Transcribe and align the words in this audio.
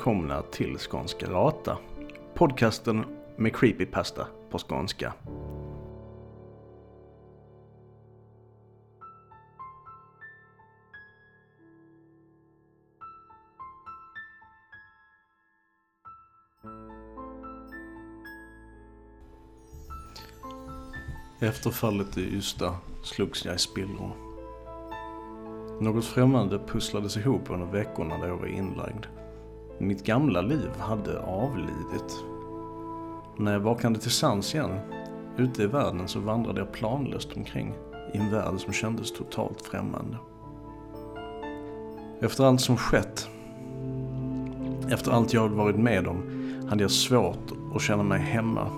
Välkomna 0.00 0.42
till 0.42 0.78
Skånska 0.78 1.26
Rata. 1.30 1.78
Podcasten 2.34 3.04
med 3.36 3.56
creepypasta 3.56 4.26
på 4.50 4.58
skånska. 4.58 5.14
Efter 21.40 21.70
fallet 21.70 22.18
i 22.18 22.20
Ystad 22.20 22.76
slogs 23.02 23.44
jag 23.44 23.54
i 23.54 23.58
spillror. 23.58 24.16
Något 25.80 26.04
främmande 26.04 26.58
pusslades 26.58 27.16
ihop 27.16 27.50
under 27.50 27.66
veckorna 27.66 28.18
där 28.18 28.28
jag 28.28 28.36
var 28.36 28.46
inlagd. 28.46 29.06
Mitt 29.82 30.04
gamla 30.04 30.40
liv 30.40 30.70
hade 30.78 31.20
avlidit. 31.20 32.24
När 33.36 33.52
jag 33.52 33.60
vaknade 33.60 33.98
till 33.98 34.10
sans 34.10 34.54
igen, 34.54 34.78
ute 35.36 35.62
i 35.62 35.66
världen, 35.66 36.08
så 36.08 36.20
vandrade 36.20 36.60
jag 36.60 36.72
planlöst 36.72 37.36
omkring 37.36 37.74
i 38.14 38.18
en 38.18 38.30
värld 38.30 38.60
som 38.60 38.72
kändes 38.72 39.12
totalt 39.12 39.62
främmande. 39.62 40.16
Efter 42.20 42.44
allt 42.44 42.60
som 42.60 42.76
skett, 42.76 43.28
efter 44.90 45.10
allt 45.10 45.32
jag 45.32 45.48
varit 45.48 45.76
med 45.76 46.06
om, 46.06 46.22
hade 46.68 46.82
jag 46.84 46.90
svårt 46.90 47.52
att 47.74 47.82
känna 47.82 48.02
mig 48.02 48.20
hemma 48.20 48.70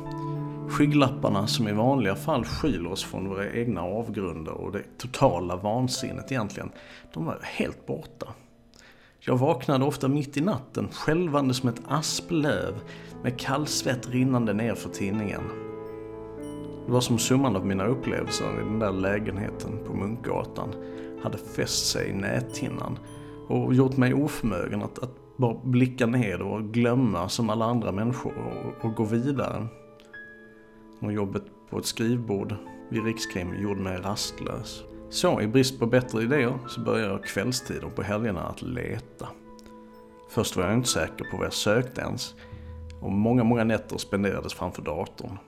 Skygglapparna 0.68 1.46
som 1.46 1.68
i 1.68 1.72
vanliga 1.72 2.14
fall 2.14 2.44
skyler 2.44 2.92
oss 2.92 3.04
från 3.04 3.28
våra 3.28 3.50
egna 3.50 3.82
avgrunder 3.82 4.52
och 4.52 4.72
det 4.72 4.98
totala 4.98 5.56
vansinnet 5.56 6.32
egentligen, 6.32 6.70
de 7.12 7.24
var 7.24 7.38
helt 7.42 7.86
borta. 7.86 8.26
Jag 9.24 9.38
vaknade 9.38 9.84
ofta 9.84 10.08
mitt 10.08 10.36
i 10.36 10.40
natten, 10.40 10.88
skälvande 10.92 11.54
som 11.54 11.68
ett 11.68 11.82
asplöv, 11.88 12.74
med 13.22 13.38
kallsvett 13.38 14.08
rinnande 14.08 14.52
ner 14.52 14.74
för 14.74 14.88
tinningen. 14.88 15.42
Det 16.86 16.92
var 16.92 17.00
som 17.00 17.18
summan 17.18 17.56
av 17.56 17.66
mina 17.66 17.86
upplevelser 17.86 18.60
i 18.60 18.64
den 18.64 18.78
där 18.78 18.92
lägenheten 18.92 19.78
på 19.86 19.94
Munkgatan 19.94 20.74
hade 21.22 21.38
fäst 21.38 21.90
sig 21.90 22.08
i 22.08 22.12
näthinnan 22.12 22.98
och 23.48 23.74
gjort 23.74 23.96
mig 23.96 24.14
oförmögen 24.14 24.82
att, 24.82 24.98
att 24.98 25.36
bara 25.36 25.60
blicka 25.64 26.06
ner 26.06 26.42
och 26.42 26.64
glömma 26.64 27.28
som 27.28 27.50
alla 27.50 27.64
andra 27.64 27.92
människor 27.92 28.34
och, 28.38 28.84
och 28.84 28.94
gå 28.94 29.04
vidare. 29.04 29.66
Och 31.00 31.12
jobbet 31.12 31.44
på 31.70 31.78
ett 31.78 31.86
skrivbord 31.86 32.54
vid 32.90 33.04
Rikskrim 33.04 33.62
gjorde 33.62 33.80
mig 33.80 33.96
rastlös. 33.96 34.84
Så 35.12 35.40
i 35.40 35.46
brist 35.46 35.78
på 35.78 35.86
bättre 35.86 36.22
idéer 36.22 36.58
så 36.68 36.80
började 36.80 37.12
jag 37.12 37.24
kvällstid 37.24 37.82
på 37.94 38.02
helgerna 38.02 38.42
att 38.42 38.62
leta. 38.62 39.28
Först 40.30 40.56
var 40.56 40.64
jag 40.64 40.74
inte 40.74 40.88
säker 40.88 41.24
på 41.30 41.36
vad 41.36 41.46
jag 41.46 41.52
sökte 41.52 42.00
ens. 42.00 42.34
Och 43.00 43.12
många, 43.12 43.44
många 43.44 43.64
nätter 43.64 43.98
spenderades 43.98 44.54
framför 44.54 44.82
datorn. 44.82 45.38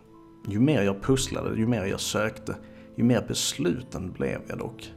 Ju 0.49 0.61
mer 0.61 0.83
jag 0.83 1.03
pusslade, 1.03 1.57
ju 1.57 1.67
mer 1.67 1.85
jag 1.85 2.01
sökte, 2.01 2.57
ju 2.97 3.05
mer 3.05 3.25
besluten 3.29 4.13
blev 4.13 4.41
jag 4.49 4.59
dock. 4.59 4.93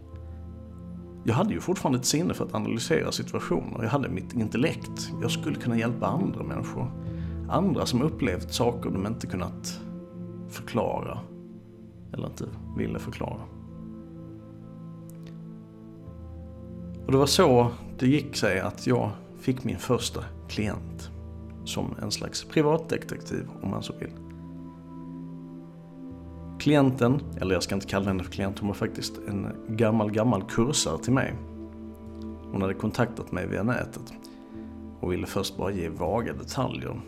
Jag 1.25 1.33
hade 1.33 1.53
ju 1.53 1.59
fortfarande 1.59 1.99
ett 1.99 2.05
sinne 2.05 2.33
för 2.33 2.45
att 2.45 2.55
analysera 2.55 3.11
situationer. 3.11 3.83
Jag 3.83 3.89
hade 3.89 4.09
mitt 4.09 4.33
intellekt. 4.33 5.11
Jag 5.21 5.31
skulle 5.31 5.55
kunna 5.55 5.77
hjälpa 5.77 6.07
andra 6.07 6.43
människor. 6.43 6.91
Andra 7.49 7.85
som 7.85 8.01
upplevt 8.01 8.53
saker 8.53 8.89
de 8.89 9.07
inte 9.07 9.27
kunnat 9.27 9.81
förklara. 10.49 11.19
Eller 12.13 12.27
inte 12.27 12.45
ville 12.77 12.99
förklara. 12.99 13.56
Och 17.07 17.13
det 17.13 17.17
var 17.17 17.25
så 17.25 17.71
det 17.99 18.07
gick 18.07 18.35
sig 18.35 18.59
att 18.59 18.87
jag 18.87 19.09
fick 19.39 19.63
min 19.63 19.77
första 19.77 20.23
klient. 20.47 21.09
Som 21.65 21.95
en 22.01 22.11
slags 22.11 22.43
privatdetektiv 22.43 23.47
om 23.61 23.69
man 23.71 23.83
så 23.83 23.93
vill. 23.99 24.11
Klienten, 26.59 27.21
eller 27.41 27.53
jag 27.53 27.63
ska 27.63 27.75
inte 27.75 27.87
kalla 27.87 28.05
henne 28.05 28.23
för 28.23 28.31
klient, 28.31 28.59
hon 28.59 28.67
var 28.67 28.75
faktiskt 28.75 29.13
en 29.27 29.47
gammal, 29.67 30.11
gammal 30.11 30.43
kursare 30.43 30.97
till 30.97 31.13
mig. 31.13 31.33
Hon 32.51 32.61
hade 32.61 32.73
kontaktat 32.73 33.31
mig 33.31 33.47
via 33.47 33.63
nätet 33.63 34.13
och 34.99 35.11
ville 35.11 35.27
först 35.27 35.57
bara 35.57 35.71
ge 35.71 35.89
vaga 35.89 36.33
detaljer. 36.33 37.01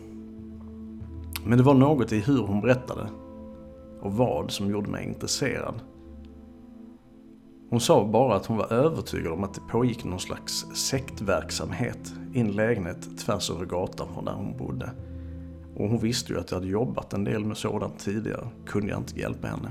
Men 1.44 1.58
det 1.58 1.64
var 1.64 1.74
något 1.74 2.12
i 2.12 2.18
hur 2.18 2.38
hon 2.38 2.60
berättade 2.60 3.08
och 4.00 4.12
vad 4.12 4.50
som 4.50 4.70
gjorde 4.70 4.90
mig 4.90 5.04
intresserad. 5.08 5.74
Hon 7.70 7.80
sa 7.80 8.04
bara 8.04 8.36
att 8.36 8.46
hon 8.46 8.56
var 8.56 8.72
övertygad 8.72 9.32
om 9.32 9.44
att 9.44 9.54
det 9.54 9.60
pågick 9.60 10.04
någon 10.04 10.20
slags 10.20 10.66
sektverksamhet 10.74 12.12
i 12.34 12.40
en 12.40 12.52
lägenhet 12.52 13.18
tvärs 13.18 13.50
över 13.50 13.66
gatan 13.66 14.08
från 14.14 14.24
där 14.24 14.32
hon 14.32 14.56
bodde. 14.56 14.90
Och 15.76 15.88
hon 15.88 15.98
visste 15.98 16.32
ju 16.32 16.40
att 16.40 16.50
jag 16.50 16.58
hade 16.58 16.70
jobbat 16.70 17.12
en 17.12 17.24
del 17.24 17.44
med 17.44 17.56
sådant 17.56 17.98
tidigare, 17.98 18.48
kunde 18.66 18.88
jag 18.88 18.98
inte 19.00 19.20
hjälpa 19.20 19.48
henne. 19.48 19.70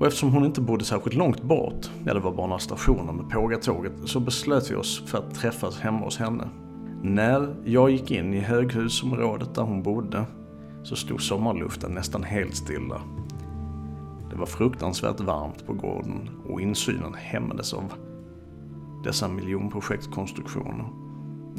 Och 0.00 0.06
eftersom 0.06 0.32
hon 0.32 0.44
inte 0.44 0.60
bodde 0.60 0.84
särskilt 0.84 1.16
långt 1.16 1.42
bort, 1.42 1.90
ja 2.04 2.14
det 2.14 2.20
var 2.20 2.32
bara 2.32 2.46
några 2.46 2.58
stationer 2.58 3.12
med 3.12 3.30
Pågatåget, 3.30 3.92
så 4.04 4.20
beslöt 4.20 4.70
vi 4.70 4.74
oss 4.74 5.02
för 5.06 5.18
att 5.18 5.34
träffas 5.34 5.80
hemma 5.80 6.00
hos 6.00 6.18
henne. 6.18 6.48
När 7.02 7.54
jag 7.64 7.90
gick 7.90 8.10
in 8.10 8.34
i 8.34 8.40
höghusområdet 8.40 9.54
där 9.54 9.62
hon 9.62 9.82
bodde 9.82 10.24
så 10.82 10.96
stod 10.96 11.20
sommarluften 11.20 11.92
nästan 11.92 12.22
helt 12.22 12.56
stilla. 12.56 13.00
Det 14.30 14.36
var 14.36 14.46
fruktansvärt 14.46 15.20
varmt 15.20 15.66
på 15.66 15.72
gården 15.72 16.30
och 16.48 16.60
insynen 16.60 17.14
hämmades 17.14 17.74
av 17.74 17.92
dessa 19.04 19.28
miljonprojektkonstruktioner. 19.28 20.88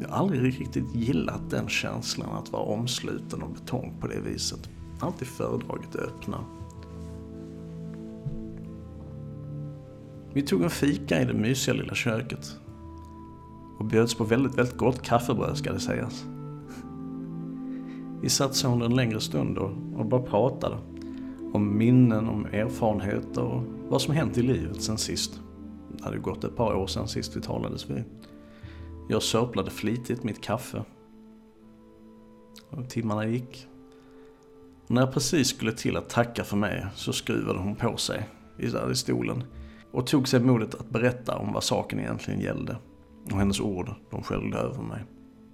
Jag 0.02 0.10
har 0.10 0.18
aldrig 0.18 0.44
riktigt 0.44 0.96
gillat 0.96 1.50
den 1.50 1.68
känslan 1.68 2.30
att 2.38 2.52
vara 2.52 2.64
omsluten 2.64 3.44
av 3.44 3.54
betong 3.54 3.94
på 4.02 4.08
det 4.08 4.20
viset. 4.20 4.70
Alltid 5.00 5.28
föredragit 5.28 5.92
det 5.92 6.00
öppna. 6.00 6.38
Vi 10.34 10.42
tog 10.42 10.64
en 10.64 10.70
fika 10.70 11.22
i 11.22 11.26
det 11.26 11.34
mysiga 11.34 11.76
lilla 11.76 11.96
köket. 11.96 12.58
Och 13.80 13.86
bjöds 13.86 14.16
på 14.16 14.24
väldigt, 14.24 14.58
väldigt 14.58 14.78
gott 14.78 15.02
kaffebröd 15.02 15.58
ska 15.58 15.74
det 15.74 15.80
sägas. 15.80 16.26
Vi 18.22 18.30
satt 18.30 18.56
så 18.56 18.72
under 18.72 18.86
en 18.86 18.96
längre 18.96 19.20
stund 19.20 19.58
och, 19.58 19.72
och 19.96 20.06
bara 20.06 20.22
pratade. 20.22 20.78
Om 21.56 21.78
minnen, 21.78 22.30
om 22.30 22.46
erfarenheter 22.46 23.44
och 23.44 23.64
vad 23.90 24.02
som 24.02 24.14
hänt 24.14 24.38
i 24.38 24.42
livet 24.42 24.82
sen 24.82 24.98
sist. 24.98 25.42
Det 25.98 26.04
hade 26.04 26.18
gått 26.18 26.44
ett 26.44 26.56
par 26.56 26.76
år 26.76 26.88
sen 26.88 27.08
sist 27.08 27.38
vi 27.38 27.42
talades 27.42 27.90
vid. 27.90 28.04
Jag 29.10 29.24
sörplade 29.24 29.72
flitigt 29.72 30.24
mitt 30.24 30.42
kaffe. 30.42 30.84
Och 32.70 32.90
timmarna 32.90 33.26
gick. 33.26 33.68
Och 34.84 34.92
när 34.92 35.02
jag 35.02 35.14
precis 35.14 35.48
skulle 35.48 35.72
till 35.72 35.98
att 35.98 36.10
tacka 36.10 36.44
för 36.44 36.58
mig 36.58 36.86
så 36.96 37.14
skruvade 37.14 37.60
hon 37.60 37.76
på 37.76 37.98
sig 37.98 38.30
där 38.58 38.92
i 38.92 38.96
stolen 38.96 39.44
och 39.92 40.08
tog 40.08 40.28
sig 40.28 40.40
modet 40.40 40.76
att 40.76 40.90
berätta 40.90 41.38
om 41.38 41.54
vad 41.54 41.64
saken 41.64 42.00
egentligen 42.00 42.40
gällde. 42.40 42.78
Och 43.32 43.38
hennes 43.38 43.60
ord, 43.60 43.90
de 44.12 44.24
sköljde 44.24 44.58
över 44.58 44.84
mig. 44.84 45.04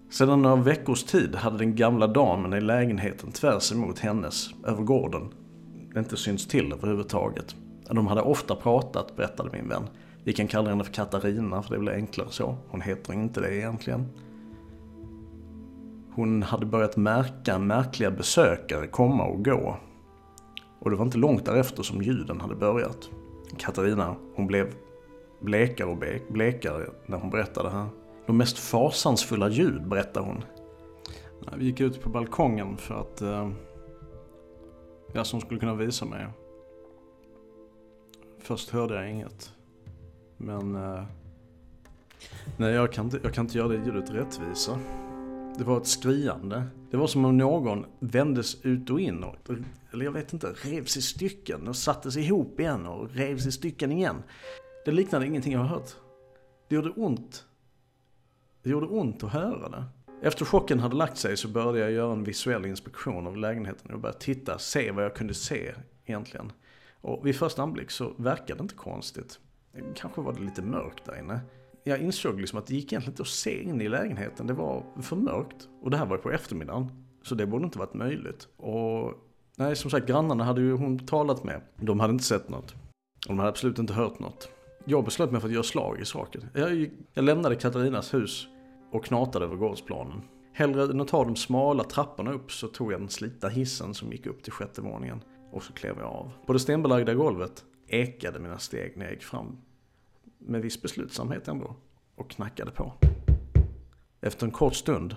Sedan 0.10 0.42
några 0.42 0.56
veckors 0.56 1.04
tid 1.04 1.36
hade 1.36 1.58
den 1.58 1.76
gamla 1.76 2.08
damen 2.08 2.54
i 2.54 2.62
lägenheten 2.62 3.32
tvärs 3.32 3.72
emot 3.72 4.00
hennes, 4.00 4.50
över 4.66 4.84
gården, 4.84 5.34
inte 6.00 6.18
synts 6.18 6.48
till 6.48 6.74
överhuvudtaget. 6.74 7.56
De 7.90 8.08
hade 8.08 8.22
ofta 8.22 8.56
pratat, 8.56 9.16
berättade 9.16 9.50
min 9.54 9.70
vän. 9.70 9.84
Vi 10.24 10.34
kan 10.34 10.48
kalla 10.48 10.70
henne 10.70 10.84
för 10.84 10.94
Katarina, 10.94 11.64
för 11.64 11.74
det 11.74 11.80
blir 11.80 11.94
enklare 11.94 12.28
så. 12.30 12.58
Hon 12.68 12.82
heter 12.82 13.14
inte 13.14 13.42
det 13.42 13.56
egentligen. 13.56 14.06
Hon 16.16 16.44
hade 16.44 16.66
börjat 16.66 16.98
märka 16.98 17.60
märkliga 17.60 18.12
besökare 18.12 18.88
komma 18.88 19.24
och 19.24 19.46
gå. 19.46 19.78
Och 20.80 20.90
det 20.90 20.96
var 20.96 21.06
inte 21.06 21.18
långt 21.18 21.46
därefter 21.46 21.84
som 21.84 22.02
ljuden 22.02 22.42
hade 22.42 22.56
börjat. 22.56 23.10
Katarina, 23.58 24.16
hon 24.36 24.48
blev 24.48 24.74
blekare 25.42 25.88
och 25.88 25.98
blekare 26.30 26.90
när 27.06 27.18
hon 27.18 27.30
berättade 27.30 27.70
det 27.70 27.76
här. 27.76 27.88
De 28.28 28.38
mest 28.38 28.60
fasansfulla 28.60 29.50
ljud, 29.50 29.88
berättar 29.88 30.22
hon. 30.22 30.44
Vi 31.58 31.66
gick 31.66 31.80
ut 31.80 32.04
på 32.04 32.10
balkongen 32.10 32.78
för 32.78 32.96
att 33.02 33.22
eh, 33.22 33.50
Ja, 35.14 35.18
jag 35.20 35.28
som 35.28 35.42
skulle 35.42 35.60
kunna 35.60 35.76
visa 35.76 36.06
mig. 36.06 36.28
Först 38.40 38.70
hörde 38.70 38.96
jag 38.96 39.10
inget. 39.10 39.54
Men 40.38 40.76
eh, 40.76 41.04
nej, 42.58 42.74
jag 42.74 42.94
kan, 42.94 43.06
inte, 43.06 43.20
jag 43.24 43.34
kan 43.34 43.46
inte 43.46 43.58
göra 43.58 43.68
det 43.68 43.76
ljudet 43.76 44.10
rättvisa. 44.10 44.80
Det 45.58 45.64
var 45.64 45.78
ett 45.78 45.88
skriande. 45.88 46.64
Det 46.92 46.98
var 46.98 47.08
som 47.08 47.26
om 47.26 47.38
någon 47.38 47.86
vändes 48.00 48.66
ut 48.66 48.90
och 48.90 49.00
in. 49.00 49.24
Och, 49.24 49.36
eller 49.94 50.06
jag 50.06 50.12
vet 50.12 50.34
inte, 50.34 50.48
revs 50.48 50.98
i 50.98 51.02
stycken 51.02 51.68
och 51.68 51.76
sattes 51.76 52.18
ihop 52.18 52.60
igen 52.60 52.88
och 52.88 53.10
revs 53.12 53.46
i 53.46 53.52
stycken 53.52 53.92
igen. 53.92 54.24
Det 54.86 54.92
liknade 54.92 55.26
ingenting 55.26 55.54
jag 55.54 55.60
har 55.60 55.68
hört. 55.68 55.96
Det 56.68 56.76
gjorde 56.76 56.90
ont 56.90 57.46
det 58.64 58.70
gjorde 58.70 58.88
ont 58.88 59.24
att 59.24 59.32
höra 59.32 59.70
det. 59.70 59.84
Efter 60.24 60.46
chocken 60.46 60.80
hade 60.80 60.96
lagt 60.96 61.18
sig 61.18 61.38
så 61.38 61.48
började 61.48 61.80
jag 61.80 61.92
göra 61.92 62.14
en 62.14 62.24
visuell 62.24 62.66
inspektion 62.66 63.28
av 63.28 63.38
lägenheten 63.38 63.88
Jag 63.90 64.00
började 64.00 64.20
titta, 64.20 64.60
se 64.60 64.92
vad 64.92 65.04
jag 65.04 65.16
kunde 65.16 65.34
se 65.34 65.74
egentligen. 66.06 66.52
Och 67.02 67.28
vid 67.28 67.36
första 67.36 67.62
anblick 67.62 67.92
så 67.92 68.14
verkade 68.18 68.54
det 68.54 68.62
inte 68.62 68.76
konstigt. 68.76 69.40
Kanske 69.96 70.22
var 70.22 70.34
det 70.34 70.42
lite 70.42 70.62
mörkt 70.62 71.06
där 71.06 71.20
inne. 71.20 71.40
jag 71.84 72.00
insåg 72.00 72.40
liksom 72.40 72.60
att 72.60 72.68
det 72.68 72.76
gick 72.76 72.92
egentligen 72.94 73.14
inte 73.14 73.22
att 73.22 73.28
se 73.28 73.64
in 73.64 73.82
i 73.82 73.90
lägenheten. 73.90 74.48
Det 74.48 74.54
var 74.54 74.84
för 75.02 75.16
mörkt. 75.16 75.68
Och 75.82 75.90
det 75.90 75.98
här 75.98 76.06
var 76.06 76.18
på 76.18 76.32
eftermiddagen. 76.32 77.06
Så 77.24 77.36
det 77.36 77.46
borde 77.46 77.66
inte 77.66 77.80
varit 77.80 77.94
möjligt. 77.94 78.48
Och 78.58 79.14
nej, 79.56 79.76
som 79.76 79.92
sagt, 79.92 80.08
grannarna 80.08 80.44
hade 80.44 80.62
ju 80.62 80.74
hon 80.74 81.06
talat 81.06 81.44
med. 81.44 81.62
De 81.76 82.00
hade 82.00 82.14
inte 82.14 82.26
sett 82.26 82.50
något. 82.50 82.72
Och 83.28 83.28
de 83.28 83.40
hade 83.40 83.50
absolut 83.50 83.80
inte 83.80 83.94
hört 83.94 84.20
något. 84.20 84.50
Jag 84.86 85.06
beslöt 85.06 85.32
mig 85.32 85.42
för 85.42 85.48
att 85.48 85.54
göra 85.54 85.64
slag 85.64 86.00
i 86.02 86.06
saken. 86.06 86.50
Jag, 86.54 86.90
jag 87.14 87.26
lämnade 87.26 87.56
Katarinas 87.56 88.14
hus 88.14 88.48
och 88.92 89.06
knatade 89.06 89.46
över 89.46 89.56
gårdsplanen. 89.56 90.22
Hellre 90.54 90.84
än 90.84 91.02
att 91.02 91.08
ta 91.08 91.24
de 91.24 91.36
smala 91.36 91.84
trapporna 91.84 92.32
upp 92.32 92.52
så 92.52 92.68
tog 92.68 92.94
jag 92.94 93.02
den 93.02 93.10
slitna 93.10 93.50
hissen 93.50 93.94
som 93.94 94.12
gick 94.12 94.26
upp 94.26 94.44
till 94.44 94.54
sjätte 94.54 94.82
våningen. 94.82 95.24
Och 95.52 95.64
så 95.64 95.74
klev 95.74 95.98
jag 96.00 96.08
av. 96.08 96.32
På 96.46 96.54
det 96.54 96.60
stenbelagda 96.60 97.14
golvet 97.14 97.66
ekade 97.88 98.40
mina 98.40 98.60
steg 98.60 98.98
när 98.98 99.06
jag 99.06 99.14
gick 99.14 99.24
fram. 99.24 99.58
Med 100.38 100.62
viss 100.62 100.82
beslutsamhet 100.82 101.48
ändå. 101.48 101.76
Och 102.16 102.30
knackade 102.30 102.72
på. 102.72 102.94
Efter 104.22 104.46
en 104.46 104.52
kort 104.52 104.76
stund 104.76 105.16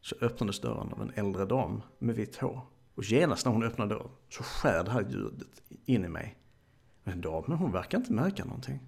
så 0.00 0.16
öppnades 0.20 0.60
dörren 0.60 0.92
av 0.92 1.02
en 1.02 1.12
äldre 1.14 1.44
dam 1.44 1.82
med 1.98 2.14
vitt 2.14 2.36
hår. 2.36 2.60
Och 2.94 3.04
genast 3.04 3.46
när 3.46 3.52
hon 3.52 3.62
öppnade 3.62 3.94
dörren 3.94 4.10
så 4.28 4.42
skär 4.42 4.84
det 4.84 4.90
här 4.90 5.06
ljudet 5.10 5.62
in 5.84 6.04
i 6.04 6.08
mig. 6.08 6.38
Men 7.04 7.20
damen 7.20 7.58
hon 7.58 7.72
verkar 7.72 7.98
inte 7.98 8.12
märka 8.12 8.44
någonting. 8.44 8.80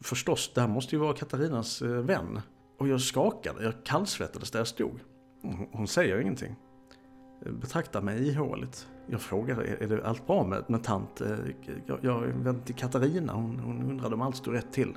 Förstås, 0.00 0.50
det 0.54 0.60
här 0.60 0.68
måste 0.68 0.94
ju 0.94 1.00
vara 1.00 1.14
Katarinas 1.14 1.82
eh, 1.82 1.88
vän. 1.88 2.40
Och 2.80 2.88
jag 2.88 3.00
skakade, 3.00 3.64
jag 3.64 3.74
kallsvettades 3.84 4.50
där 4.50 4.60
jag 4.60 4.66
stod. 4.66 5.00
Hon, 5.72 5.88
säger 5.88 6.20
ingenting. 6.20 6.56
Betraktar 7.60 8.02
mig 8.02 8.28
ihåligt. 8.28 8.88
Jag 9.06 9.20
frågar, 9.20 9.60
är 9.60 9.88
det 9.88 10.06
allt 10.06 10.26
bra 10.26 10.44
med, 10.44 10.64
med 10.68 10.84
tant? 10.84 11.20
Eh, 11.20 11.38
jag, 11.86 11.98
jag 12.02 12.64
till 12.64 12.74
Katarina, 12.74 13.32
hon, 13.32 13.58
hon 13.58 13.82
undrade 13.90 14.14
om 14.14 14.22
allt 14.22 14.36
stod 14.36 14.54
rätt 14.54 14.72
till. 14.72 14.94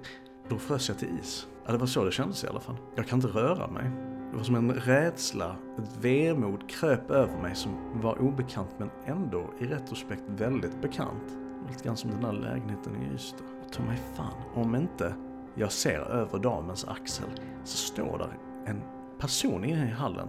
Då 0.50 0.58
frös 0.58 0.90
jag 0.90 1.00
till 1.00 1.10
is. 1.22 1.48
Ja, 1.66 1.72
det 1.72 1.78
var 1.78 1.88
så 1.88 2.04
det 2.04 2.12
kändes 2.12 2.44
i 2.44 2.48
alla 2.48 2.60
fall. 2.60 2.76
Jag 2.96 3.08
kan 3.08 3.18
inte 3.18 3.28
röra 3.28 3.68
mig. 3.68 3.92
Det 4.32 4.38
var 4.38 4.44
som 4.44 4.56
en 4.56 4.74
rädsla, 4.74 5.56
ett 5.78 5.98
vemod 6.06 6.70
kröp 6.70 7.12
över 7.12 7.42
mig 7.42 7.56
som 7.56 8.02
var 8.02 8.22
obekant 8.22 8.70
men 8.78 8.90
ändå 9.06 9.50
i 9.60 9.66
retrospekt 9.66 10.24
väldigt 10.28 10.82
bekant. 10.82 11.38
Lite 11.70 11.84
grann 11.84 11.98
som 11.98 12.12
den 12.12 12.22
där 12.22 12.34
lägenheten 12.34 12.96
i 12.96 13.16
Ystad. 13.16 13.46
Och 13.66 13.74
ta 13.74 13.84
mig 13.84 13.98
fan, 14.16 14.42
om 14.54 14.76
inte 14.76 15.16
jag 15.56 15.72
ser 15.72 16.00
över 16.00 16.40
damens 16.40 16.88
axel 16.88 17.30
så 17.64 17.78
står 17.78 18.18
där 18.18 18.38
en 18.66 18.82
person 19.20 19.66
inne 19.66 19.88
i 19.88 19.92
hallen 19.92 20.28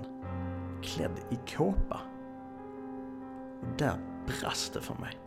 klädd 0.83 1.21
i 1.31 1.57
kåpa. 1.57 2.01
Och 3.61 3.79
där 3.79 3.97
brast 4.27 4.75
det 4.75 4.81
för 4.81 4.95
mig. 4.95 5.19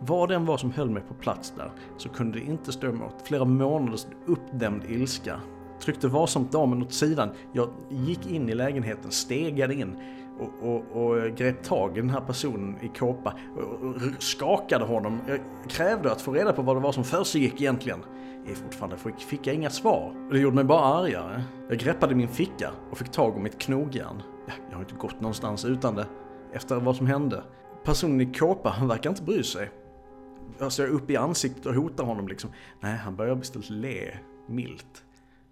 Vad 0.00 0.28
den 0.28 0.46
var 0.46 0.56
som 0.56 0.72
höll 0.72 0.90
mig 0.90 1.02
på 1.02 1.14
plats 1.14 1.54
där 1.56 1.70
så 1.96 2.08
kunde 2.08 2.38
det 2.38 2.44
inte 2.44 2.72
stå 2.72 2.86
emot 2.86 3.14
flera 3.24 3.44
månaders 3.44 4.06
uppdämd 4.26 4.84
ilska. 4.88 5.40
Tryckte 5.80 6.08
varsamt 6.08 6.52
damen 6.52 6.82
åt 6.82 6.92
sidan. 6.92 7.30
Jag 7.52 7.70
gick 7.88 8.26
in 8.26 8.48
i 8.48 8.54
lägenheten, 8.54 9.10
stegade 9.10 9.74
in 9.74 9.96
och, 10.40 10.68
och, 10.68 11.02
och 11.02 11.36
grep 11.36 11.62
tag 11.62 11.98
i 11.98 12.00
den 12.00 12.10
här 12.10 12.20
personen 12.20 12.76
i 12.80 12.88
kåpa 12.88 13.34
och, 13.56 13.62
och 13.62 14.22
skakade 14.22 14.84
honom. 14.84 15.20
Jag 15.28 15.40
krävde 15.68 16.12
att 16.12 16.20
få 16.20 16.32
reda 16.32 16.52
på 16.52 16.62
vad 16.62 16.76
det 16.76 16.80
var 16.80 16.92
som 16.92 17.04
försiggick 17.04 17.60
egentligen. 17.60 18.00
Jag 18.46 18.56
fortfarande 18.56 18.96
fick 19.18 19.46
jag 19.46 19.54
inga 19.54 19.70
svar. 19.70 20.28
Det 20.30 20.38
gjorde 20.38 20.56
mig 20.56 20.64
bara 20.64 20.80
argare. 20.80 21.44
Jag 21.68 21.78
greppade 21.78 22.14
min 22.14 22.28
ficka 22.28 22.70
och 22.90 22.98
fick 22.98 23.10
tag 23.10 23.36
om 23.36 23.42
mitt 23.42 23.58
knogjärn. 23.58 24.22
Jag 24.68 24.76
har 24.76 24.82
inte 24.82 24.94
gått 24.94 25.20
någonstans 25.20 25.64
utan 25.64 25.94
det. 25.94 26.06
Efter 26.52 26.76
vad 26.76 26.96
som 26.96 27.06
hände. 27.06 27.42
Personen 27.84 28.20
i 28.20 28.34
kåpa, 28.34 28.68
han 28.68 28.88
verkar 28.88 29.10
inte 29.10 29.22
bry 29.22 29.42
sig. 29.42 29.70
Jag 30.58 30.72
ser 30.72 30.88
upp 30.88 31.10
i 31.10 31.16
ansiktet 31.16 31.66
och 31.66 31.74
hotar 31.74 32.04
honom 32.04 32.28
liksom. 32.28 32.50
Nej, 32.80 32.96
han 32.96 33.16
börjar 33.16 33.34
beställt 33.34 33.70
le 33.70 34.18
milt. 34.46 35.04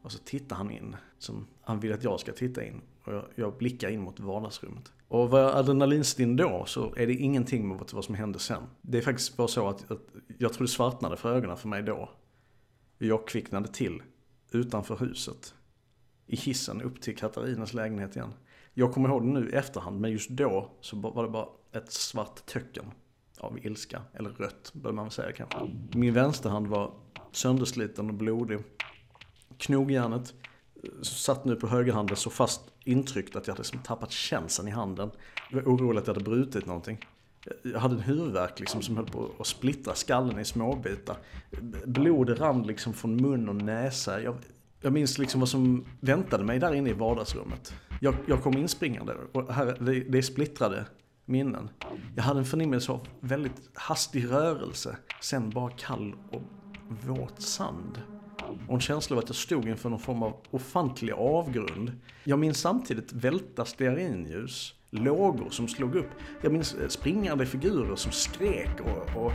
Och 0.03 0.13
så 0.13 0.19
tittar 0.19 0.57
han 0.57 0.71
in, 0.71 0.97
som 1.19 1.47
han 1.63 1.81
vill 1.81 1.93
att 1.93 2.05
jag 2.05 2.21
ska 2.21 2.33
titta 2.33 2.65
in. 2.65 2.81
Och 3.09 3.15
jag, 3.15 3.25
jag 3.35 3.57
blickar 3.59 3.89
in 3.89 4.01
mot 4.01 4.21
vardagsrummet. 4.21 4.93
Och 5.09 5.31
var 5.31 5.41
jag 5.41 5.57
adrenalinstinn 5.57 6.37
då 6.37 6.65
så 6.67 6.95
är 6.97 7.07
det 7.07 7.15
ingenting 7.15 7.67
mot 7.67 7.93
vad 7.93 8.05
som 8.05 8.15
hände 8.15 8.39
sen. 8.39 8.63
Det 8.81 8.99
är 8.99 9.03
faktiskt 9.03 9.37
bara 9.37 9.49
så 9.49 9.69
att, 9.69 9.91
att 9.91 10.07
jag 10.39 10.53
tror 10.53 10.67
det 10.67 10.73
svartnade 10.73 11.17
för 11.17 11.35
ögonen 11.37 11.57
för 11.57 11.69
mig 11.69 11.83
då. 11.83 12.11
Jag 12.99 13.29
kvicknade 13.29 13.69
till 13.69 14.03
utanför 14.53 14.97
huset. 14.97 15.55
I 16.27 16.37
hissen 16.37 16.83
upp 16.83 17.01
till 17.01 17.17
Katarinas 17.17 17.75
lägenhet 17.75 18.17
igen. 18.17 18.35
Jag 18.75 18.93
kommer 18.93 19.09
ihåg 19.09 19.23
det 19.23 19.41
nu 19.41 19.51
i 19.51 19.53
efterhand, 19.53 20.01
men 20.01 20.11
just 20.11 20.31
då 20.31 20.71
så 20.81 20.97
var 20.97 21.23
det 21.23 21.31
bara 21.31 21.49
ett 21.73 21.93
svart 21.93 22.47
töcken 22.47 22.85
av 23.39 23.67
ilska. 23.67 24.03
Eller 24.13 24.31
rött, 24.31 24.71
bör 24.75 24.93
man 24.93 25.05
väl 25.05 25.13
säga 25.13 25.33
kanske. 25.33 25.59
Min 25.95 26.15
vänsterhand 26.15 26.67
var 26.67 26.93
söndersliten 27.33 28.09
och 28.09 28.15
blodig. 28.15 28.59
Knogjärnet 29.59 30.35
satt 31.03 31.45
nu 31.45 31.57
på 31.57 31.67
högerhanden 31.67 32.17
så 32.17 32.31
fast 32.31 32.61
intryckt 32.85 33.37
att 33.37 33.47
jag 33.47 33.55
hade 33.55 33.63
liksom 33.63 33.79
tappat 33.79 34.11
känseln 34.11 34.69
i 34.69 34.71
handen. 34.71 35.11
Jag 35.51 35.57
var 35.57 35.73
orolig 35.73 36.01
att 36.01 36.07
jag 36.07 36.15
hade 36.15 36.25
brutit 36.25 36.67
någonting. 36.67 37.07
Jag 37.63 37.81
hade 37.81 37.95
en 37.95 38.01
huvudvärk 38.01 38.61
liksom 38.61 38.83
som 38.83 38.97
höll 38.97 39.07
på 39.07 39.31
att 39.39 39.47
splittra 39.47 39.95
skallen 39.95 40.39
i 40.39 40.45
småbitar. 40.45 41.17
Blod 41.87 42.41
rann 42.41 42.63
liksom 42.63 42.93
från 42.93 43.17
mun 43.17 43.49
och 43.49 43.57
näsa. 43.57 44.23
Jag, 44.23 44.35
jag 44.81 44.93
minns 44.93 45.19
liksom 45.19 45.41
vad 45.41 45.49
som 45.49 45.85
väntade 46.01 46.45
mig 46.45 46.59
där 46.59 46.75
inne 46.75 46.91
i 46.91 46.93
vardagsrummet. 46.93 47.75
Jag, 48.01 48.15
jag 48.27 48.43
kom 48.43 48.57
inspringande 48.57 49.15
och 49.33 49.55
här, 49.55 49.67
det, 49.81 50.01
det 50.01 50.19
är 50.19 50.23
splittrade 50.23 50.87
minnen. 51.25 51.69
Jag 52.17 52.23
hade 52.23 52.39
en 52.39 52.47
förnimmelse 52.47 52.93
av 52.93 53.09
väldigt 53.21 53.71
hastig 53.75 54.31
rörelse, 54.31 54.97
sen 55.21 55.51
bara 55.51 55.71
kall 55.71 56.15
och 56.31 56.43
våt 57.07 57.43
sand. 57.43 58.03
Och 58.69 58.75
en 58.75 58.81
känsla 58.81 59.17
av 59.17 59.23
att 59.23 59.29
jag 59.29 59.37
stod 59.37 59.69
inför 59.69 59.89
någon 59.89 59.99
form 59.99 60.23
av 60.23 60.37
ofantlig 60.51 61.13
avgrund. 61.13 61.93
Jag 62.25 62.39
minns 62.39 62.61
samtidigt 62.61 63.13
välta 63.13 63.65
stearinljus, 63.65 64.75
lågor 64.91 65.51
som 65.51 65.69
slog 65.69 65.95
upp. 65.95 66.11
Jag 66.43 66.53
minns 66.53 66.75
eh, 66.75 66.89
springande 66.89 67.47
figurer 67.47 67.97
som 67.97 68.13
skrek 68.13 68.71
och, 68.81 69.25
och 69.25 69.33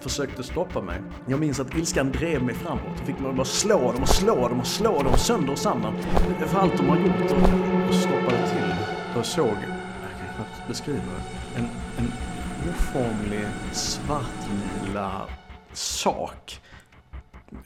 försökte 0.00 0.42
stoppa 0.42 0.82
mig. 0.82 1.02
Jag 1.28 1.40
minns 1.40 1.60
att 1.60 1.76
ilskan 1.76 2.12
drev 2.12 2.42
mig 2.42 2.54
framåt 2.54 3.00
och 3.00 3.06
fick 3.06 3.18
mig 3.18 3.30
att 3.30 3.36
bara 3.36 3.44
slå 3.44 3.92
dem 3.92 4.02
och 4.02 4.08
slå 4.08 4.48
dem 4.48 4.60
och 4.60 4.66
slå 4.66 5.02
dem 5.02 5.16
sönder 5.16 5.52
och 5.52 5.58
samman. 5.58 5.96
För 6.46 6.58
allt 6.58 6.76
de 6.76 6.88
har 6.88 6.96
gjort 6.96 7.32
och 7.88 7.94
stoppade 7.94 8.48
till. 8.50 8.74
Jag 9.14 9.26
såg, 9.26 9.46
jag 9.46 10.18
kan 10.20 10.34
knappt 10.34 10.68
beskriva 10.68 10.98
det, 10.98 11.58
en, 11.58 11.68
en 11.98 12.12
oformlig 12.68 13.46
svartlila 13.72 15.26
sak 15.72 16.60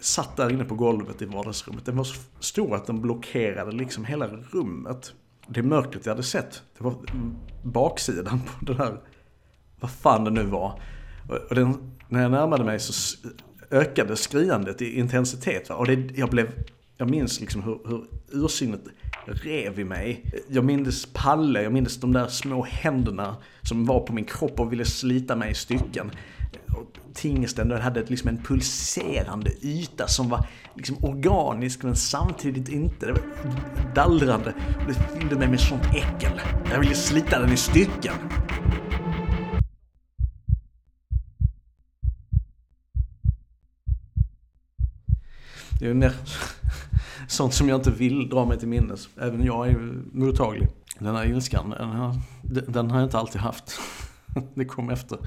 satt 0.00 0.37
där 0.37 0.52
inne 0.52 0.64
på 0.64 0.75
golvet 0.75 1.23
i 1.23 1.25
vardagsrummet. 1.25 1.85
Den 1.85 1.97
var 1.97 2.04
så 2.04 2.20
stor 2.40 2.75
att 2.75 2.87
den 2.87 3.00
blockerade 3.00 3.73
liksom 3.73 4.04
hela 4.04 4.26
rummet. 4.26 5.12
Det 5.49 5.62
mörkret 5.62 6.06
jag 6.06 6.12
hade 6.12 6.23
sett, 6.23 6.62
det 6.78 6.85
var 6.85 6.94
baksidan 7.62 8.40
på 8.40 8.64
den 8.64 8.76
där, 8.76 9.00
vad 9.80 9.90
fan 9.90 10.25
det 10.25 10.30
nu 10.30 10.44
var. 10.44 10.80
Och 11.49 11.54
den, 11.54 11.92
när 12.09 12.23
jag 12.23 12.30
närmade 12.30 12.64
mig 12.64 12.80
så 12.80 13.16
ökade 13.70 14.16
skriandet 14.16 14.82
i 14.82 14.99
intensitet. 14.99 15.68
Va? 15.68 15.75
Och 15.75 15.87
det, 15.87 16.18
jag 16.18 16.30
blev, 16.30 16.52
jag 16.97 17.11
minns 17.11 17.40
liksom 17.40 17.62
hur, 17.62 17.78
hur 17.85 18.04
ursinnet 18.44 18.80
rev 19.26 19.80
i 19.80 19.85
mig. 19.85 20.25
Jag 20.49 20.64
minns 20.64 21.09
Palle, 21.12 21.62
jag 21.62 21.73
minns 21.73 22.00
de 22.00 22.12
där 22.12 22.26
små 22.28 22.62
händerna 22.62 23.37
som 23.62 23.87
var 23.87 24.00
på 24.00 24.12
min 24.12 24.25
kropp 24.25 24.61
och 24.61 24.73
ville 24.73 24.85
slita 24.85 25.37
mig 25.37 25.50
i 25.50 25.54
stycken 25.54 26.11
Tingsten 27.14 27.69
den 27.69 27.80
hade 27.80 28.04
liksom 28.04 28.28
en 28.28 28.42
pulserande 28.42 29.50
yta 29.62 30.09
som 30.09 30.28
var 30.28 30.47
liksom 30.75 31.04
organisk 31.04 31.83
men 31.83 31.97
samtidigt 31.97 32.69
inte. 32.69 33.07
Det 33.07 33.12
var 33.12 33.23
dallrande. 33.95 34.54
Det 34.88 34.95
fyllde 34.95 35.37
mig 35.37 35.49
med 35.49 35.61
sånt 35.61 35.85
äckel. 35.85 36.40
Jag 36.71 36.80
ville 36.80 36.95
slita 36.95 37.38
den 37.38 37.52
i 37.52 37.57
stycken. 37.57 38.14
Det 45.80 45.87
är 45.87 45.95
mer 45.95 46.12
sånt 47.28 47.54
som 47.54 47.69
jag 47.69 47.78
inte 47.78 47.90
vill 47.90 48.28
dra 48.28 48.45
mig 48.45 48.59
till 48.59 48.69
minnes. 48.69 49.09
Även 49.21 49.45
jag 49.45 49.69
är 49.69 49.78
mottaglig. 50.12 50.69
Den 50.99 51.16
här 51.16 51.26
ilskan, 51.26 51.71
den 51.71 51.88
har, 51.88 52.16
den 52.42 52.90
har 52.90 52.99
jag 52.99 53.07
inte 53.07 53.19
alltid 53.19 53.40
haft. 53.40 53.80
Det 54.54 54.64
kom 54.64 54.90
efter 54.90 55.19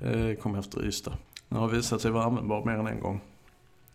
Eh, 0.00 0.34
kom 0.34 0.54
efter 0.54 0.84
Ystad. 0.84 1.16
Den 1.48 1.58
har 1.58 1.68
visat 1.68 2.00
sig 2.00 2.10
vara 2.10 2.24
användbar 2.24 2.64
mer 2.64 2.72
än 2.72 2.86
en 2.86 3.00
gång. 3.00 3.20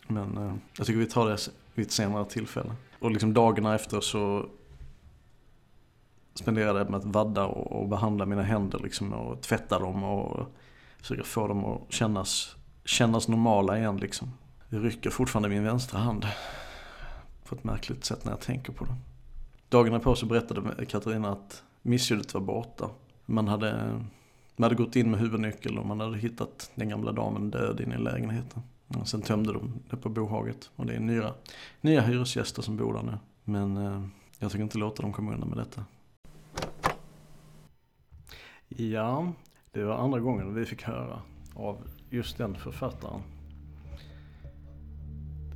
Men 0.07 0.37
eh, 0.37 0.53
jag 0.77 0.87
tycker 0.87 0.99
vi 0.99 1.05
tar 1.05 1.29
det 1.29 1.37
vid 1.73 1.85
ett 1.85 1.91
senare 1.91 2.25
tillfälle. 2.25 2.75
Och 2.99 3.11
liksom 3.11 3.33
dagarna 3.33 3.75
efter 3.75 4.01
så 4.01 4.45
spenderade 6.33 6.79
jag 6.79 6.89
med 6.89 6.97
att 6.97 7.05
vadda 7.05 7.45
och, 7.45 7.81
och 7.81 7.89
behandla 7.89 8.25
mina 8.25 8.43
händer 8.43 8.79
liksom 8.79 9.13
och 9.13 9.41
tvätta 9.41 9.79
dem 9.79 10.03
och 10.03 10.47
försöka 11.01 11.23
få 11.23 11.47
dem 11.47 11.65
att 11.65 11.93
kännas, 11.93 12.55
kännas 12.85 13.27
normala 13.27 13.77
igen 13.77 13.97
liksom. 13.97 14.31
Det 14.69 14.77
rycker 14.79 15.09
fortfarande 15.09 15.49
min 15.49 15.63
vänstra 15.63 15.99
hand. 15.99 16.27
På 17.45 17.55
ett 17.55 17.63
märkligt 17.63 18.05
sätt 18.05 18.25
när 18.25 18.31
jag 18.31 18.41
tänker 18.41 18.73
på 18.73 18.85
det. 18.85 18.95
Dagarna 19.69 19.99
på 19.99 20.15
så 20.15 20.25
berättade 20.25 20.85
Katarina 20.85 21.31
att 21.31 21.63
missljudet 21.81 22.33
var 22.33 22.41
borta. 22.41 22.89
Man 23.25 23.47
hade 23.47 23.99
man 24.61 24.69
hade 24.69 24.83
gått 24.83 24.95
in 24.95 25.11
med 25.11 25.19
huvudnyckel 25.19 25.77
och 25.77 25.85
man 25.85 25.99
hade 25.99 26.17
hittat 26.17 26.71
den 26.75 26.89
gamla 26.89 27.11
damen 27.11 27.51
död 27.51 27.81
inne 27.81 27.95
i 27.95 27.97
lägenheten. 27.97 28.61
Och 28.87 29.07
sen 29.07 29.21
tömde 29.21 29.53
de 29.53 29.73
det 29.89 29.97
på 29.97 30.09
bohaget 30.09 30.69
och 30.75 30.85
det 30.85 30.93
är 30.93 30.99
nya, 30.99 31.33
nya 31.81 32.01
hyresgäster 32.01 32.61
som 32.61 32.77
bor 32.77 32.93
där 32.93 33.03
nu. 33.03 33.17
Men 33.43 33.77
eh, 33.77 34.03
jag 34.39 34.51
tänker 34.51 34.63
inte 34.63 34.77
låta 34.77 35.01
dem 35.01 35.13
komma 35.13 35.33
undan 35.33 35.49
med 35.49 35.57
detta. 35.57 35.85
Ja, 38.67 39.33
det 39.71 39.83
var 39.83 39.95
andra 39.95 40.19
gången 40.19 40.53
vi 40.53 40.65
fick 40.65 40.83
höra 40.83 41.21
av 41.55 41.77
just 42.09 42.37
den 42.37 42.55
författaren. 42.55 43.21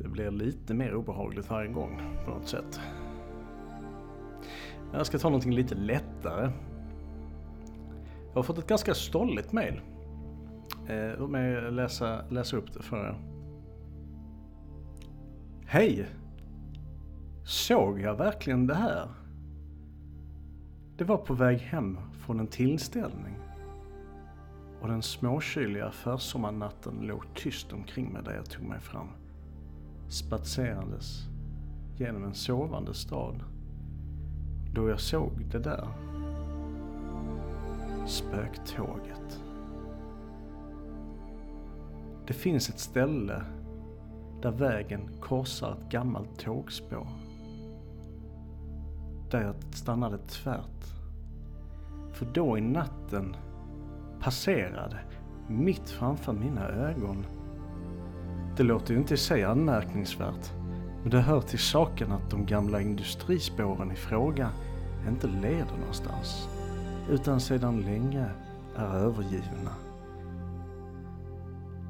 Det 0.02 0.08
blir 0.08 0.32
lite 0.32 0.74
mer 0.74 0.94
obehagligt 0.94 1.50
varje 1.50 1.72
gång 1.72 2.02
på 2.26 2.32
något 2.32 2.48
sätt. 2.48 2.80
Jag 4.94 5.06
ska 5.06 5.20
ta 5.20 5.30
någonting 5.30 5.54
lite 5.54 5.76
lättare. 5.76 6.52
Jag 8.36 8.40
har 8.40 8.44
fått 8.44 8.58
ett 8.58 8.68
ganska 8.68 8.94
stolligt 8.94 9.52
mail. 9.52 9.82
Eh, 10.88 11.20
låt 11.20 11.30
mig 11.30 11.72
läsa, 11.72 12.26
läsa 12.30 12.58
upp 12.58 12.74
det 12.74 12.82
för 12.82 12.98
er. 12.98 13.20
Hej! 15.66 16.08
Såg 17.46 18.02
jag 18.02 18.16
verkligen 18.16 18.68
det 18.68 18.76
här? 18.76 19.10
Det 20.98 21.04
var 21.04 21.18
på 21.18 21.34
väg 21.34 21.58
hem 21.58 21.98
från 22.12 22.40
en 22.40 22.48
tillställning. 22.48 23.38
Och 24.82 24.88
den 24.88 25.02
småkyliga 25.02 25.92
försommarnatten 25.92 27.00
låg 27.02 27.24
tyst 27.36 27.74
omkring 27.74 28.14
mig 28.14 28.24
där 28.24 28.36
jag 28.36 28.50
tog 28.50 28.64
mig 28.64 28.80
fram. 28.80 29.08
Spatserandes 30.10 31.28
genom 31.98 32.24
en 32.24 32.34
sovande 32.34 32.94
stad. 32.94 33.44
Då 34.74 34.90
jag 34.90 35.00
såg 35.00 35.32
det 35.52 35.60
där. 35.60 36.15
Spöktåget. 38.06 39.40
Det 42.28 42.34
finns 42.34 42.70
ett 42.70 42.80
ställe 42.80 43.42
där 44.42 44.52
vägen 44.52 45.10
korsar 45.22 45.72
ett 45.72 45.92
gammalt 45.92 46.40
tågspår. 46.40 47.08
Där 49.32 49.42
jag 49.42 49.56
stannade 49.74 50.18
tvärt. 50.18 50.86
För 52.14 52.26
då 52.26 52.58
i 52.58 52.62
natten 52.62 53.36
passerade 54.20 55.00
mitt 55.48 55.90
framför 55.90 56.34
mina 56.34 56.68
ögon. 56.68 57.26
Det 58.58 58.64
låter 58.64 58.94
ju 58.94 59.00
inte 59.00 59.14
i 59.14 59.18
sig 59.18 59.44
anmärkningsvärt, 59.44 60.54
men 61.02 61.10
det 61.10 61.22
hör 61.22 61.42
till 61.42 61.60
saken 61.60 62.12
att 62.12 62.32
de 62.32 62.46
gamla 62.46 62.82
industrispåren 62.82 63.92
i 63.92 63.96
fråga 63.96 64.50
inte 65.08 65.28
leder 65.28 65.78
någonstans, 65.80 66.50
utan 67.10 67.40
sedan 67.40 67.82
länge 67.82 68.26
är 68.76 68.96
övergivna. 68.96 69.72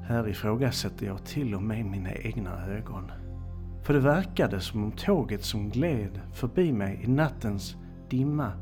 Här 0.02 0.28
ifrågasätter 0.28 1.06
jag 1.06 1.24
till 1.24 1.54
och 1.54 1.62
med 1.62 1.84
mina 1.84 2.12
egna 2.12 2.66
ögon. 2.66 3.10
För 3.82 3.94
det 3.94 4.00
verkade 4.00 4.60
som 4.60 4.84
om 4.84 4.92
tåget 4.92 5.44
som 5.44 5.70
gled 5.70 6.20
förbi 6.32 6.72
mig 6.72 7.00
i 7.04 7.06
nattens 7.06 7.76
dimma 8.08 8.52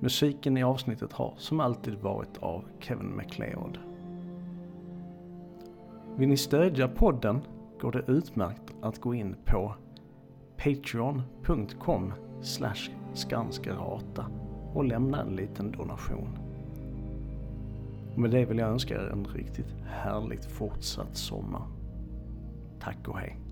Musiken 0.00 0.56
i 0.56 0.62
avsnittet 0.62 1.12
har 1.12 1.34
som 1.36 1.60
alltid 1.60 1.94
varit 1.94 2.38
av 2.38 2.64
Kevin 2.78 3.16
MacLeod. 3.16 3.78
Vill 6.16 6.28
ni 6.28 6.36
stödja 6.36 6.88
podden 6.88 7.40
går 7.80 7.92
det 7.92 8.12
utmärkt 8.12 8.74
att 8.82 9.00
gå 9.00 9.14
in 9.14 9.36
på 9.44 9.74
patreon.com 10.56 12.12
skanskarata 13.14 14.26
och 14.74 14.84
lämna 14.84 15.22
en 15.22 15.36
liten 15.36 15.72
donation. 15.72 16.38
med 18.16 18.30
det 18.30 18.44
vill 18.44 18.58
jag 18.58 18.70
önska 18.70 18.94
er 18.94 19.10
en 19.12 19.24
riktigt 19.24 19.74
härligt 19.86 20.44
fortsatt 20.44 21.16
sommar. 21.16 21.62
Tack 22.80 23.08
och 23.08 23.18
hej. 23.18 23.49